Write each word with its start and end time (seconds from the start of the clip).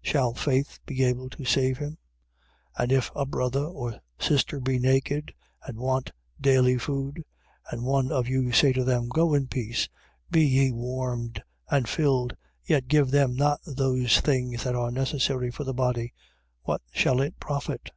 Shall 0.00 0.32
faith 0.32 0.80
be 0.86 1.04
able 1.04 1.28
to 1.28 1.44
save 1.44 1.76
him? 1.76 1.98
2:15. 2.78 2.82
And 2.82 2.92
if 2.92 3.10
a 3.14 3.26
brother 3.26 3.60
or 3.66 4.00
sister 4.18 4.58
be 4.58 4.78
naked 4.78 5.34
and 5.66 5.76
want 5.76 6.12
daily 6.40 6.78
food: 6.78 7.16
2:16. 7.16 7.22
And 7.72 7.84
one 7.84 8.10
of 8.10 8.26
you 8.26 8.52
say 8.52 8.72
to 8.72 8.84
them: 8.84 9.10
Go 9.10 9.34
in 9.34 9.48
peace, 9.48 9.90
be 10.30 10.46
ye 10.46 10.72
warmed 10.72 11.42
and 11.68 11.86
filled; 11.86 12.34
yet 12.64 12.88
give 12.88 13.10
them 13.10 13.34
not 13.36 13.60
those 13.66 14.18
things 14.20 14.64
that 14.64 14.74
are 14.74 14.90
necessary 14.90 15.50
for 15.50 15.64
the 15.64 15.74
body, 15.74 16.14
what 16.62 16.80
shall 16.94 17.20
it 17.20 17.38
profit? 17.38 17.90